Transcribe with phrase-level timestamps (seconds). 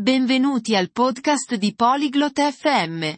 [0.00, 3.12] Benvenuti al podcast di Polyglot FM.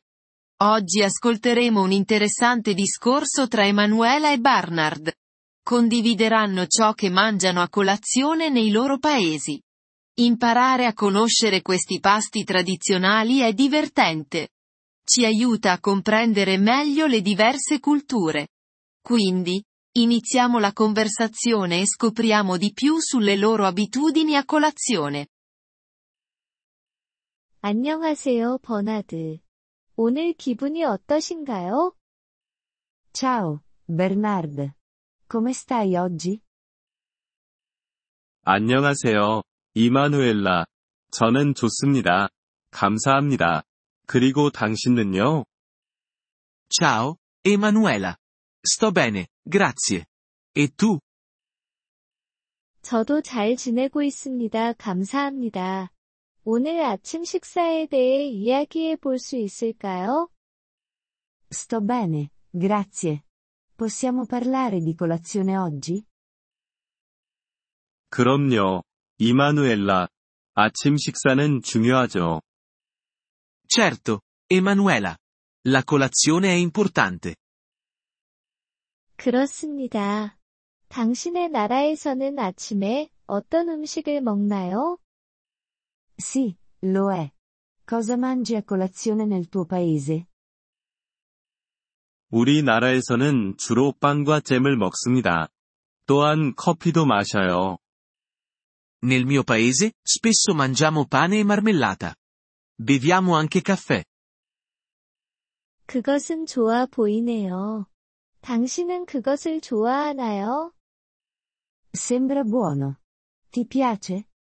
[0.65, 5.13] Oggi ascolteremo un interessante discorso tra Emanuela e Barnard.
[5.63, 9.63] Condivideranno ciò che mangiano a colazione nei loro paesi.
[10.15, 14.49] Imparare a conoscere questi pasti tradizionali è divertente.
[15.05, 18.49] Ci aiuta a comprendere meglio le diverse culture.
[19.01, 19.63] Quindi,
[19.99, 25.29] iniziamo la conversazione e scopriamo di più sulle loro abitudini a colazione.
[27.65, 29.39] 안녕하세요, 버나드.
[29.95, 31.95] 오늘 기분이 어떠신가요?
[33.13, 34.73] Ciao, Bernard.
[35.31, 36.41] Come stai oggi?
[38.43, 39.43] 안녕하세요,
[39.75, 40.67] 이마누엘라.
[41.13, 42.31] 저는 좋습니다.
[42.73, 43.63] 감사합니다.
[44.09, 45.45] 그리고 당신은요?
[46.69, 48.17] Ciao, Emanuela.
[48.67, 50.05] Sto bene, grazie.
[50.57, 50.99] E tu?
[52.83, 54.73] 저도 잘 지내고 있습니다.
[54.73, 55.93] 감사합니다.
[56.45, 60.29] 오늘 아침 식사에 대해 이야기해 볼 수 있을까요?
[61.53, 63.23] Sto bene, grazie.
[63.77, 66.05] Possiamo parlare di colazione oggi?
[68.11, 68.83] 그럼요,
[69.19, 70.09] 이마누엘라.
[70.55, 72.43] 아침 식사는 중요하죠.
[73.69, 75.17] Certo, Emanuela.
[75.67, 77.37] La colazione è importante.
[79.17, 80.37] 그렇습니다.
[80.89, 84.99] 당신의 나라에서는 아침에 어떤 음식을 먹나요?
[86.23, 86.57] Sì,
[86.87, 87.29] lo è.
[87.85, 90.27] Cosa mangi a colazione nel tuo paese?
[92.31, 95.49] 우리나라에서는 주로 빵과 잼을 먹습니다.
[96.07, 97.79] 또한 커피도 마셔요.
[99.03, 102.15] Nel mio paese, spesso mangiamo pane e marmellata.
[102.79, 104.05] Beviamo anche caffè.
[105.87, 107.87] 그것은 좋아 보이네요.
[108.43, 110.73] 당신은 그것을 좋아하나요?
[111.93, 113.01] Sembra buono.
[113.51, 114.32] Ti piace?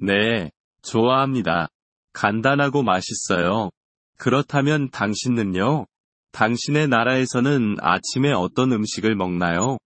[0.00, 0.50] 네,
[0.82, 1.68] 좋아합니다.
[2.12, 3.70] 간단하고 맛있어요.
[4.16, 5.86] 그렇다면 당신은요?
[6.32, 9.78] 당신의 나라에서는 아침에 어떤 음식을 먹나요?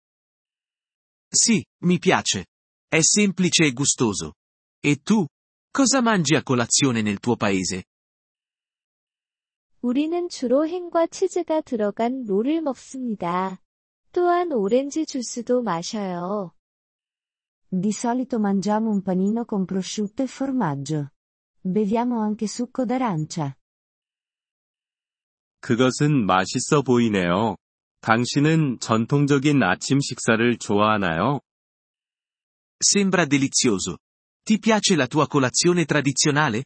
[1.33, 2.44] Sì, mi piace.
[2.89, 4.34] È semplice e gustoso.
[4.81, 5.27] E tu?
[5.72, 7.83] Cosa mangi a colazione nel tuo paese?
[9.81, 13.60] 우리는 주로 햄과 치즈가 들어간 롤을 먹습니다.
[14.12, 16.53] 또한 오렌지 주스도 마셔요.
[17.77, 21.11] Di solito mangiamo un panino con prosciutto e formaggio.
[21.61, 23.57] Beviamo anche succo d'arancia.
[25.59, 27.57] 그것은 맛있어 보이네요.
[28.01, 31.41] 당신은 전통적인 아침 식사를 좋아하나요?
[32.79, 33.99] Sembra delizioso.
[34.45, 36.63] Ti piace la tua colazione tradizionale?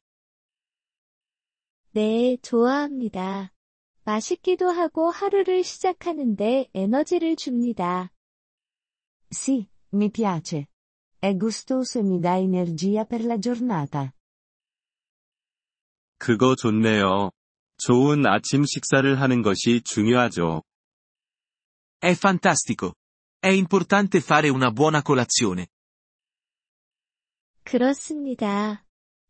[1.93, 3.55] 네, 좋아합니다.
[4.05, 8.13] 맛있기도 하고 하루를 시작하는데 에너지를 줍니다.
[9.31, 10.67] Sì, mi piace.
[11.20, 14.12] È gustoso e mi dà energia per la giornata.
[16.18, 17.32] 그거 좋네요.
[17.78, 20.64] 좋은 아침 식사를 하는 것이 중요하죠.
[22.00, 22.94] È fantastico.
[23.40, 25.68] È importante fare una buona colazione.
[27.64, 28.86] 그렇습니다.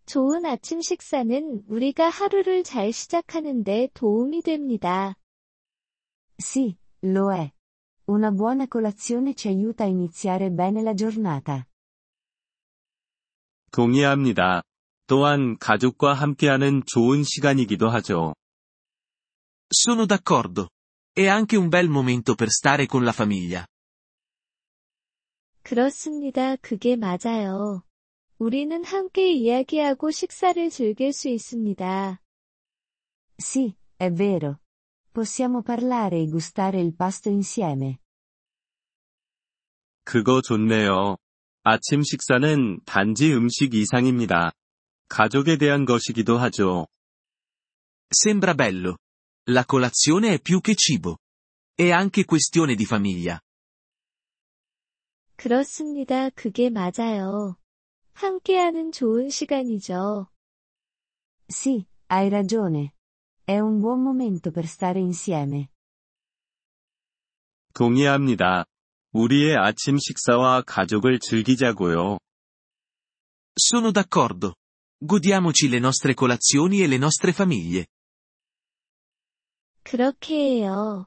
[0.06, 5.16] 좋은 아침 식사는 우리가 하루를 잘 시작하는데 도움이 됩니다.
[6.38, 7.51] Sì, lo è.
[8.06, 11.66] Una buona colazione ci aiuta a iniziare bene la giornata.
[13.71, 14.62] 동의합니다.
[15.06, 18.34] 또한 가족과 함께하는 좋은 시간이기도 하죠.
[19.71, 20.69] Sono d'accordo.
[21.15, 23.67] È anche un bel momento per stare con la famiglia.
[25.62, 26.56] 그렇습니다.
[26.56, 27.83] 그게 맞아요.
[28.39, 32.21] 우리는 함께 이야기하고 식사를 즐길 수 있습니다.
[33.37, 34.61] Sì, è vero.
[35.12, 37.99] Possiamo parlare e gustare il pasto insieme.
[40.05, 41.19] 그거 좋네요.
[41.62, 44.52] 아침 식사는 단지 음식 이상입니다.
[45.08, 46.86] 가족에 대한 것이기도 하죠.
[48.10, 48.96] Sembra bello.
[49.50, 51.19] La colazione è più che cibo.
[51.74, 53.41] È anche questione di famiglia.
[55.36, 56.30] 그렇습니다.
[56.30, 57.56] 그게 맞아요.
[58.14, 60.26] 함께하는 좋은 시간이죠.
[61.46, 62.94] Sì, hai ragione.
[63.44, 65.70] È un buon momento per stare insieme.
[67.72, 68.66] 동의합니다.
[69.12, 72.19] 우리의 아침 식사와 가족을 즐기자고요.
[73.58, 74.55] Sono d'accordo.
[75.00, 77.87] Godiamoci le nostre colazioni e le nostre famiglie.
[79.82, 81.06] 그렇게 해요.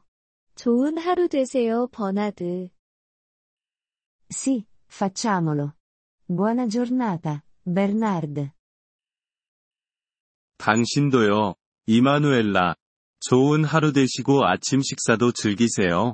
[0.56, 2.70] 좋은 하루 되세요, 버나드.
[4.30, 5.74] Sì, facciamolo.
[6.28, 8.52] Buona giornata, Bernard.
[10.58, 11.56] 당신도요,
[11.86, 12.76] 이마누엘라.
[13.20, 16.14] 좋은 하루 되시고 아침 식사도 즐기세요.